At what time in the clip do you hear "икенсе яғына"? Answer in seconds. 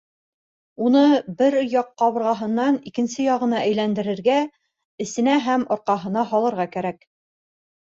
2.93-3.63